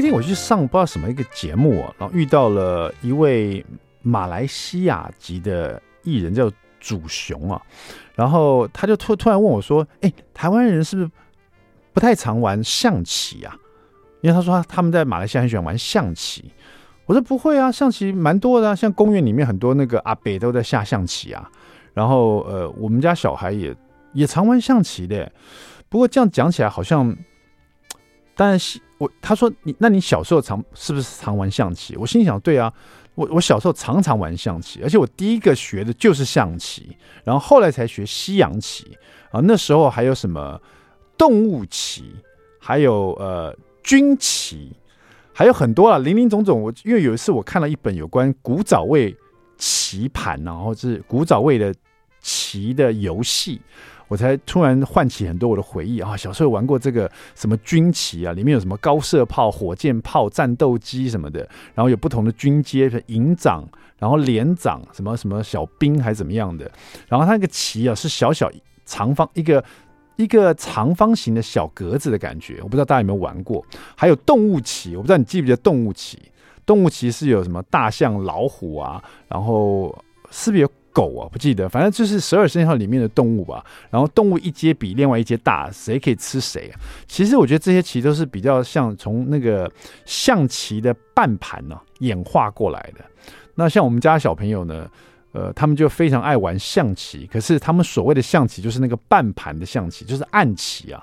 [0.00, 3.62] 那天我去上不知道什么一个节目啊，然后遇到了一位
[4.00, 6.50] 马来西亚籍的艺人，叫
[6.80, 7.60] 祖雄啊，
[8.14, 11.10] 然后他就突突然问我说：“哎，台湾人是不是
[11.92, 13.54] 不太常玩象棋啊？”
[14.22, 16.50] 因为他说他们在马来西亚很喜欢玩象棋。
[17.04, 21.50] 我说不会啊，象棋蛮多的，像公园里面很多那个阿伯都在下象棋啊。
[21.92, 23.76] 然后呃，我们家小孩也
[24.14, 25.30] 也常玩象棋的。
[25.90, 27.14] 不过这样讲起来好像，
[28.34, 28.80] 但是。
[29.00, 31.96] 我他说你，那你小时候常是不是常玩象棋？
[31.96, 32.70] 我心想，对啊，
[33.14, 38.98] 我我小时候常常玩象棋，而且我第一个学的就是象棋，然后后来才学西洋棋
[39.30, 39.40] 啊。
[39.42, 40.60] 那时候还有什么
[41.16, 42.14] 动物棋，
[42.58, 44.70] 还有呃军棋，
[45.32, 46.60] 还有很多啊，林林总总。
[46.60, 49.16] 我因为有一次我看了一本有关古早味
[49.56, 51.74] 棋盘，然后是古早味的
[52.20, 53.62] 棋的游戏。
[54.10, 56.16] 我才突然唤起很多我的回忆啊！
[56.16, 63.64] 小时候玩过这个什么军棋啊，里面有什么高射炮、火箭炮、战斗机什么的，然后有不同的军阶，营长，
[64.00, 66.68] 然后连长，什么什么小兵还是怎么样的。
[67.06, 68.50] 然后它那个棋啊是小小
[68.84, 69.64] 长方一个
[70.16, 73.64] 一个长方形的小格子的感觉，我不知道大家有没有玩过。
[73.96, 76.18] 还有动物棋，我不知道你记不记得动物棋？
[76.66, 79.96] 动物棋是有什么大象、老虎啊，然后
[80.32, 80.70] 是不是有？
[80.92, 83.64] 狗啊，不记得，反正就是十二生肖里面的动物吧。
[83.90, 86.80] 然后动物一阶比另外一阶大，谁可以吃谁啊？
[87.06, 89.70] 其实我觉得这些棋都是比较像从那个
[90.04, 93.04] 象棋的半盘呢演化过来的。
[93.54, 94.88] 那像我们家小朋友呢，
[95.32, 97.26] 呃，他们就非常爱玩象棋。
[97.26, 101.02] 可是他们所谓的象棋就是那个半盘的象棋，就是暗棋啊，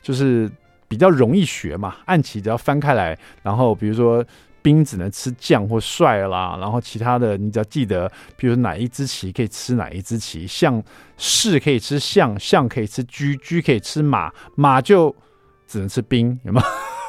[0.00, 0.50] 就是
[0.88, 1.96] 比较容易学嘛。
[2.06, 4.24] 暗棋只要翻开来，然后比如说。
[4.66, 10.82] 兵只能吃将或帅啦，然后其他的你只要记得，比如哪一支棋可以吃哪一支棋，像
[11.16, 15.14] 士可以吃象，象可以吃车，车可以吃马，马就
[15.68, 16.60] 只能吃兵，有没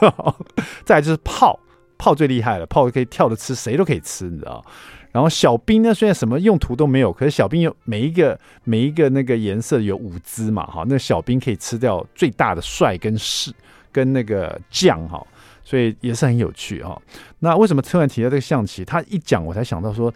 [0.04, 0.36] 有？
[0.86, 1.60] 再来就是炮，
[1.98, 4.64] 炮最厉害了，炮可以跳着吃，谁都可以吃，你知道？
[5.12, 13.52] 然后小兵呢，虽然什么用途都没有，可是小兵有每一个每一个那个颜色有五只嘛，哈，那小兵可以吃掉最大的帅跟士
[13.92, 15.26] 跟那个将，哈。
[15.68, 16.98] 所以也是很有趣哈、
[17.40, 18.86] 那为什么突然提到这个象棋？
[18.86, 20.10] 他一讲，我才想到说，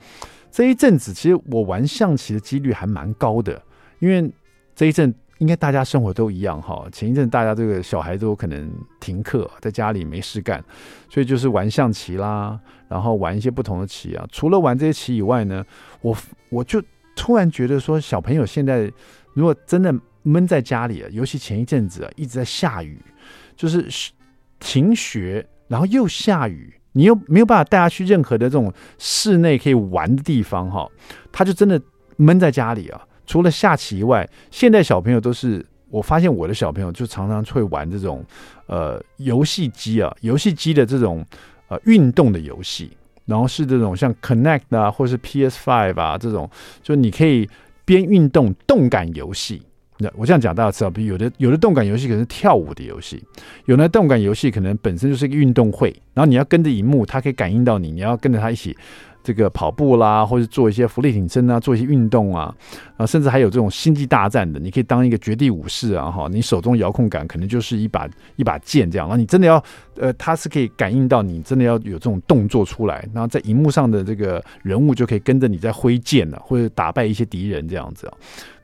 [0.50, 3.62] 这一阵子其实我玩象棋的几率还蛮高的。
[4.00, 4.32] 因为
[4.74, 6.88] 这一阵应该大家生活都一样哈。
[6.94, 10.64] 前一阵大家这个小孩都可能停课，在家里没事干，
[11.10, 12.58] 所以就是玩象棋啦，
[12.88, 14.26] 然后玩一些不同的棋啊。
[14.32, 15.66] 除了玩这些棋以外呢，
[16.00, 16.82] 我我就
[17.14, 18.90] 突然觉得说，小朋友现在
[19.34, 22.98] 如果真的闷在家里啊，尤其前一阵子一直在下雨，
[23.58, 23.86] 就是。
[24.62, 30.90] 停学，然后又下雨，你又没有办法带他去任何的这种室内可以玩的地方哈，
[31.34, 31.82] 他就真的
[32.16, 33.02] 闷在家里啊。
[33.26, 38.24] 除了下棋以外，现在小朋友都是，我发现我的小朋友就常常会玩这种
[38.68, 41.26] 呃游戏机啊，游戏机的这种
[41.68, 42.92] 呃运动的游戏，
[43.26, 46.50] 然后是这种像 Connect 啊，或是 PS Five 啊这种，
[46.84, 47.50] 就你可以
[47.86, 49.62] 边运动动感游戏。
[50.16, 53.24] 我这样讲大家知道，比如有的有的动感游戏可能是跳舞的游戏，
[53.66, 58.76] 有的动感游戏可能本身就是一个运动会，然后你要跟着荧幕，它可以感应到你，你要跟着它一起
[59.24, 62.54] 这个跑步啦，或者做一些伏地挺身啊，做一些运动啊，
[62.98, 69.64] 啊，甚至还有这种星际大战的，你可以当一个绝地武士啊，哈，你手中遥控杆可能就是一把一把剑这样，然后你真的要，
[69.98, 78.14] 呃，它是可以感应到你真的要有这种动作出来，然后在荧幕上的这个人物就可以跟着你在挥剑了，或者打败一些敌人这样子啊。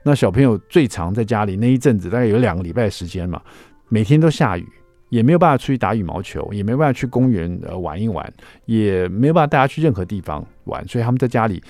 [0.08, 3.42] 那小朋友最常在家里那一阵子，大概有两个礼拜时间嘛，
[3.90, 4.66] 每天都下雨，
[5.10, 11.62] 也没有办法出去打羽毛球，也没办法去公园呃玩一玩，也没有办法带他去任何地方玩，所以他们在家里，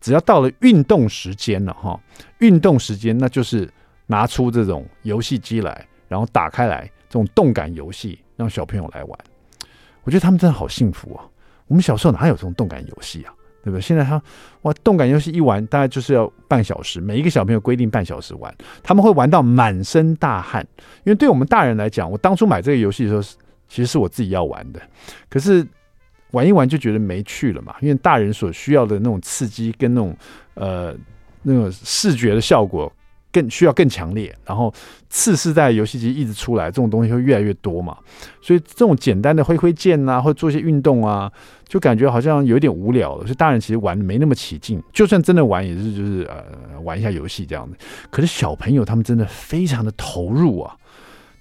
[0.00, 2.00] 只要到了运动时间了哈，
[2.38, 3.68] 运动时间那就是
[4.06, 9.18] 拿出这种游戏机来，然后打开来这种动感游戏，让小朋友来玩。
[10.04, 11.24] 我觉得他们真的好幸福啊！
[11.66, 13.34] 我们小时候哪有这种动感游戏啊？
[13.62, 13.80] 对不对？
[13.80, 14.20] 现在他
[14.62, 20.66] 哇，动感游戏一玩大概就是要半小时，每一个小朋友规定半小时玩，他们会玩到满身大汗。
[21.04, 23.22] 因为对我们大人来讲，我当初买这个游戏的时候，
[23.68, 24.80] 其实是我自己要玩的，
[25.28, 25.66] 可是
[26.30, 27.74] 玩一玩就觉得没趣了嘛。
[27.80, 30.16] 因为大人所需要的那种刺激跟那种
[30.54, 30.94] 呃
[31.42, 32.90] 那种视觉的效果，
[33.40, 34.72] 更需要更强烈，然后
[35.08, 37.96] 次世代游戏机一直出来，这种东西会越来越多嘛，
[38.40, 41.30] 所以这种简单的挥挥剑啊，或做一些运动啊，
[41.68, 43.20] 就感觉好像有点无聊了。
[43.22, 47.76] 所以大人其实玩没那么起劲，就算真的玩，也是就是呃玩一下游戏这样的。
[48.10, 50.76] 可是小朋友他们真的非常的投入啊，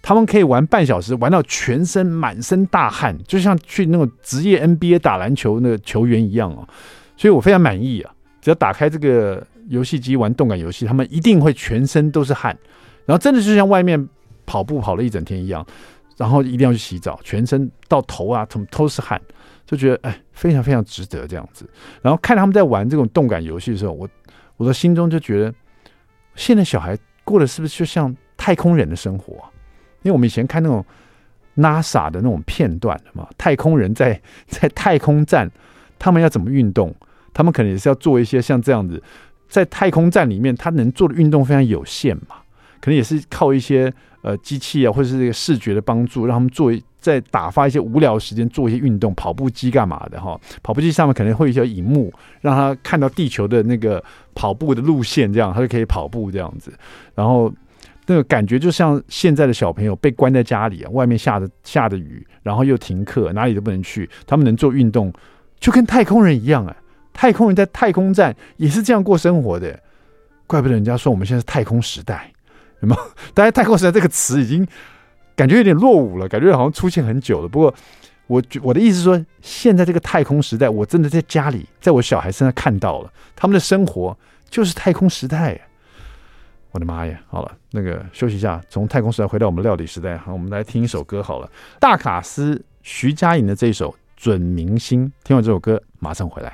[0.01, 6.67] 他们可以玩半小时，玩到全身满身大汗，就像去那种职业 NBA 打篮球那个球员一样啊。
[7.17, 9.45] 所以我非常满意啊，只要打开这个。
[9.67, 12.57] 游戏机玩动感游戏，他们一定会全身都是汗，
[13.05, 14.07] 然后真的就像外面
[14.45, 15.65] 跑步跑了一整天一样，
[16.17, 19.21] 然后一定要去洗澡，全身到头啊，怎么都是汗，
[19.65, 21.69] 就觉得哎，非常非常值得这样子。
[22.01, 24.07] 然后看他们在玩这种动感游戏的时候，我
[24.55, 25.53] 我的心中就觉得，
[26.35, 29.33] 现在小孩过的是不是就像太空人的生活？
[30.03, 30.85] 因为我们以前看那种
[31.57, 35.51] NASA 的那种片段嘛，太空人在在太空站，
[35.99, 36.95] 他们要怎么运动？
[37.33, 39.01] 他们可能也是要做一些像这样子。
[39.47, 42.35] 在太空站里面，他能做的运动非常有限嘛，
[42.81, 43.91] 可能也是靠一些
[44.21, 50.37] 呃机器啊，或者是这个视觉的帮助，让他们做在打发一些无聊时间，做一些运动，跑步机干嘛的哈？
[50.61, 52.11] 跑步机上面可能会有一些荧幕，
[52.41, 54.03] 让他看到地球的那个
[54.35, 56.73] 跑步的路线，这样他就可以跑步这样子。
[57.15, 57.53] 然后
[58.07, 65.13] 那个感觉就像现在的小朋友被关在家里啊，外面下着下着雨，然后又停课，哪里都不能去，他们能做运动，
[65.59, 66.75] 就跟太空人一样哎。
[67.17, 69.77] 太空人在太空站也是这样过生活的，
[70.45, 72.31] 怪不得人家说我们现在是太空时代，
[72.81, 73.01] 有没有？
[73.33, 74.65] 当然，太空时代这个词已经
[75.35, 77.47] 感觉有点落伍了，感觉好像出现很久了。
[77.47, 77.73] 不过，
[78.27, 84.15] 我我的意思是说，现在这个太空时代，我真的在家里，在我小孩身上看到了他们的生活
[84.47, 85.59] 就是太空时代。
[86.71, 87.19] 我的妈呀！
[87.27, 90.15] 好了，那个休息一下，从太空时代回到我们料理时代。
[90.17, 91.49] 好，我们来听一首歌好了，
[91.79, 95.07] 大卡司徐佳莹的这一首《准明星》。
[95.23, 96.45] 听完这首歌，马上回来。